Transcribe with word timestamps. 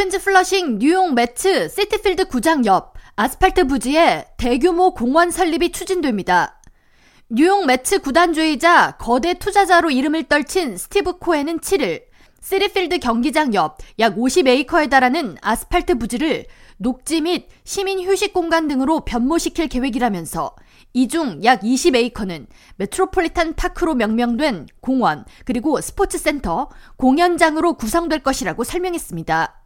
퀸즈 0.00 0.18
플러싱 0.22 0.78
뉴욕 0.78 1.12
메츠 1.12 1.68
시티필드 1.68 2.28
구장 2.28 2.64
옆 2.64 2.94
아스팔트 3.16 3.66
부지에 3.66 4.28
대규모 4.38 4.94
공원 4.94 5.30
설립이 5.30 5.72
추진됩니다. 5.72 6.58
뉴욕 7.28 7.66
메츠 7.66 7.98
구단주이자 7.98 8.92
거대 8.92 9.34
투자자로 9.34 9.90
이름을 9.90 10.22
떨친 10.22 10.78
스티브 10.78 11.18
코엔은 11.18 11.60
7일 11.60 12.04
시티필드 12.40 12.98
경기장 13.00 13.52
옆 13.52 13.76
약 13.98 14.16
50에이커에 14.16 14.88
달하는 14.88 15.36
아스팔트 15.42 15.96
부지를 15.96 16.46
녹지 16.78 17.20
및 17.20 17.48
시민 17.64 18.00
휴식 18.00 18.32
공간 18.32 18.68
등으로 18.68 19.00
변모시킬 19.04 19.68
계획이라면서 19.68 20.56
이 20.94 21.08
중 21.08 21.44
약 21.44 21.60
20에이커는 21.60 22.46
메트로폴리탄 22.76 23.52
파크로 23.54 23.96
명명된 23.96 24.68
공원 24.80 25.26
그리고 25.44 25.78
스포츠센터, 25.78 26.70
공연장으로 26.96 27.74
구성될 27.74 28.22
것이라고 28.22 28.64
설명했습니다. 28.64 29.59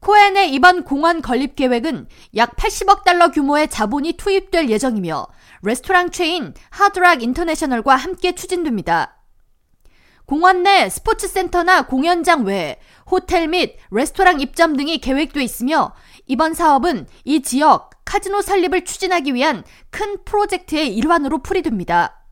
코엔의 0.00 0.52
이번 0.52 0.84
공원 0.84 1.22
건립 1.22 1.56
계획은 1.56 2.06
약 2.36 2.56
80억 2.56 3.04
달러 3.04 3.30
규모의 3.30 3.68
자본이 3.68 4.14
투입될 4.14 4.68
예정이며 4.70 5.26
레스토랑 5.62 6.10
체인 6.10 6.54
하드락 6.70 7.22
인터내셔널과 7.22 7.96
함께 7.96 8.34
추진됩니다. 8.34 9.16
공원 10.26 10.64
내 10.64 10.88
스포츠 10.90 11.28
센터나 11.28 11.86
공연장 11.86 12.44
외에 12.44 12.78
호텔 13.10 13.46
및 13.48 13.76
레스토랑 13.90 14.40
입점 14.40 14.76
등이 14.76 14.98
계획돼 14.98 15.42
있으며 15.42 15.94
이번 16.26 16.54
사업은 16.54 17.06
이 17.24 17.42
지역 17.42 17.90
카지노 18.04 18.42
설립을 18.42 18.84
추진하기 18.84 19.34
위한 19.34 19.64
큰 19.90 20.24
프로젝트의 20.24 20.94
일환으로 20.96 21.42
풀이됩니다. 21.42 22.24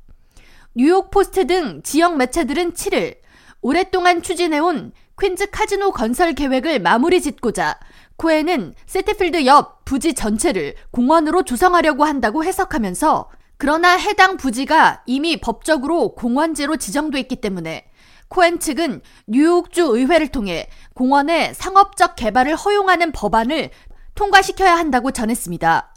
뉴욕 0.74 1.10
포스트 1.10 1.46
등 1.46 1.82
지역 1.84 2.16
매체들은 2.16 2.72
7일 2.72 3.18
오랫동안 3.60 4.22
추진해온 4.22 4.92
퀸즈 5.20 5.50
카지노 5.50 5.92
건설 5.92 6.34
계획을 6.34 6.80
마무리 6.80 7.22
짓고자 7.22 7.78
코엔은 8.16 8.74
시티필드 8.86 9.46
옆 9.46 9.84
부지 9.84 10.14
전체를 10.14 10.74
공원으로 10.90 11.44
조성하려고 11.44 12.04
한다고 12.04 12.44
해석하면서 12.44 13.30
그러나 13.56 13.96
해당 13.96 14.36
부지가 14.36 15.02
이미 15.06 15.40
법적으로 15.40 16.14
공원지로 16.14 16.76
지정돼 16.76 17.20
있기 17.20 17.36
때문에 17.36 17.88
코엔 18.28 18.58
측은 18.58 19.02
뉴욕주 19.28 19.82
의회를 19.82 20.28
통해 20.28 20.68
공원의 20.94 21.54
상업적 21.54 22.16
개발을 22.16 22.56
허용하는 22.56 23.12
법안을 23.12 23.70
통과시켜야 24.16 24.76
한다고 24.76 25.12
전했습니다. 25.12 25.94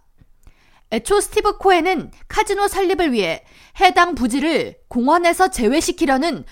애초 0.94 1.20
스티브 1.20 1.58
코엔은 1.58 2.12
카지노 2.28 2.68
설립을 2.68 3.12
위해 3.12 3.44
해당 3.80 4.16
부지를 4.16 4.76
공원에서 4.88 5.50
제외시키려는 5.50 6.46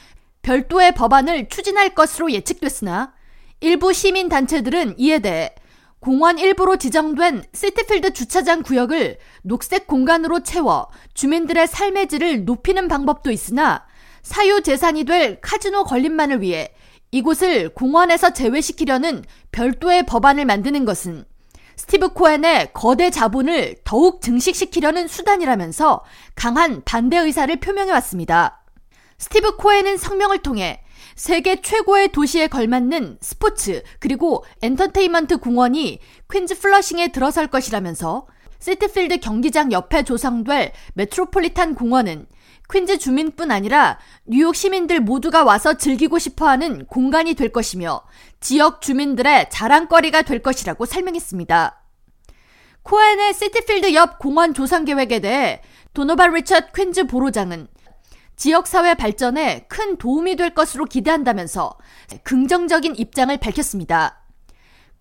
별도의 0.46 0.94
법안을 0.94 1.50
추진할 1.50 1.96
것으로 1.96 2.32
예측됐으나 2.32 3.14
일부 3.62 3.94
시민 3.94 4.30
단체들은 4.30 5.00
이에 5.00 5.18
대해 5.18 5.56
공원 6.00 6.38
일부로 6.38 6.78
지정된 6.78 7.46
시티필드 7.52 8.14
주차장 8.14 8.62
구역을 8.62 9.18
녹색 9.42 9.88
공간으로 9.88 10.44
채워 10.44 10.88
주민들의 11.16 11.66
삶의 11.66 12.10
질을 12.10 12.46
높이는 12.46 12.88
방법도 12.88 13.32
있으나 13.32 13.88
사유 14.22 14.62
재산이 14.62 15.06
될 15.06 15.42
카지노 15.42 15.86
건립만을 15.86 16.42
위해 16.42 16.76
이곳을 17.10 17.70
공원에서 17.70 18.34
제외시키려는 18.34 19.24
별도의 19.52 20.06
법안을 20.06 20.46
만드는 20.46 20.86
것은 20.86 21.26
스티브 21.76 22.10
코엔의 22.10 22.70
거대 22.74 23.10
자본을 23.10 23.78
더욱 23.84 24.22
증식시키려는 24.22 25.08
수단이라면서 25.08 26.04
강한 26.36 26.84
반대 26.86 27.18
의사를 27.18 27.60
표명해 27.60 27.92
왔습니다. 27.94 28.65
스티브 29.18 29.56
코엔은 29.58 29.98
성명을 29.98 30.40
통해 30.40 30.82
세계 31.16 31.62
최고의 31.62 32.12
도시에 32.12 32.48
걸맞는 32.48 33.20
스포츠 33.22 33.84
그리고 34.00 34.44
엔터테인먼트 34.62 35.38
공원이 35.38 36.00
퀸즈 36.32 36.60
플러싱에 36.60 37.10
들어설 37.12 37.48
것이라면서 37.48 38.28
시티필드 38.60 39.20
경기장 39.20 39.72
옆에 39.72 40.04
조성될 40.04 40.72
메트로폴리탄 40.96 41.76
공원은 41.76 42.26
퀸즈 42.72 42.98
주민뿐 42.98 43.52
아니라 43.52 44.00
뉴욕 44.26 44.56
시민들 44.56 45.00
모두가 45.00 45.44
와서 45.44 45.78
즐기고 45.78 46.18
싶어 46.18 46.48
하는 46.48 46.86
공간이 46.88 47.36
될 47.36 47.50
것이며 47.50 48.02
지역 48.40 48.82
주민들의 48.82 49.50
자랑거리가 49.52 50.24
될 50.24 50.42
것이라고 50.42 50.86
설명했습니다. 50.86 51.84
코엔의 52.84 53.34
시티필드 53.34 53.94
옆 53.94 54.20
공원 54.20 54.54
조성 54.54 54.84
계획에 54.86 55.20
대해 55.20 55.62
도노반 55.94 56.34
리처드 56.34 56.72
퀸즈 56.76 57.08
보로장은 57.08 57.68
지역사회 58.36 58.96
발전에 58.96 59.66
큰 59.68 59.98
도움이 59.98 60.36
될 60.36 60.54
것으로 60.54 60.86
기대한다면서 60.86 61.78
긍정적인 62.24 62.96
입장을 62.96 63.36
밝혔습니다. 63.38 64.22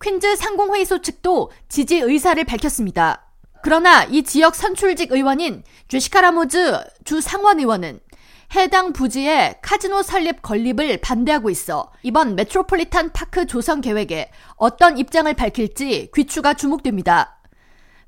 퀸즈 0.01 0.35
상공회의소 0.35 1.01
측도 1.01 1.51
지지 1.69 1.97
의사를 1.97 2.41
밝혔습니다. 2.43 3.25
그러나 3.61 4.03
이 4.03 4.23
지역 4.23 4.55
선출직 4.55 5.11
의원인 5.11 5.63
제시카 5.87 6.21
라모즈 6.21 6.83
주 7.03 7.21
상원 7.21 7.59
의원은 7.59 7.99
해당 8.55 8.93
부지에 8.93 9.55
카지노 9.61 10.03
설립 10.03 10.41
건립을 10.41 10.97
반대하고 10.97 11.49
있어 11.49 11.91
이번 12.03 12.35
메트로폴리탄 12.35 13.11
파크 13.11 13.47
조성 13.47 13.81
계획에 13.81 14.29
어떤 14.55 14.97
입장을 14.97 15.33
밝힐지 15.33 16.11
귀추가 16.13 16.53
주목됩니다. 16.53 17.39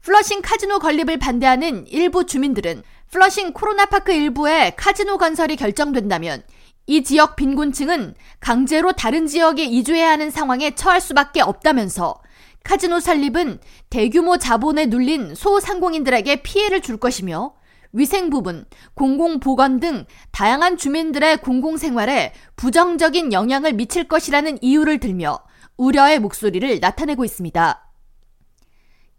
플러싱 0.02 0.42
카지노 0.42 0.80
건립을 0.80 1.18
반대하는 1.18 1.88
일부 1.88 2.26
주민들은 2.26 2.84
플러싱 3.12 3.54
코로나파크 3.54 4.12
일부에 4.12 4.72
카지노 4.76 5.18
건설이 5.18 5.56
결정된다면 5.56 6.44
이 6.88 7.04
지역 7.04 7.36
빈곤층은 7.36 8.16
강제로 8.40 8.94
다른 8.94 9.28
지역에 9.28 9.64
이주해야 9.64 10.12
하는 10.12 10.30
상황에 10.30 10.76
처할 10.76 11.02
수밖에 11.02 11.42
없다면서 11.42 12.22
카지노 12.64 13.00
설립은 13.00 13.60
대규모 13.90 14.38
자본에 14.38 14.88
눌린 14.88 15.36
소상공인들에게 15.36 16.44
피해를 16.44 16.82
줄 16.82 16.98
것이며 16.98 17.54
위생 17.94 18.30
부분, 18.30 18.66
공공보건 18.94 19.80
등 19.80 20.06
다양한 20.32 20.78
주민들의 20.78 21.38
공공생활에 21.38 22.34
부정적인 22.58 23.32
영향을 23.32 23.74
미칠 23.74 24.08
것이라는 24.08 24.60
이유를 24.62 25.00
들며 25.00 25.40
우려의 25.78 26.20
목소리를 26.20 26.80
나타내고 26.80 27.24
있습니다. 27.24 27.90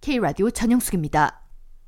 K라디오 0.01 0.51
전영숙입니다. 0.51 1.48